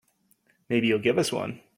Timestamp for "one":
1.31-1.61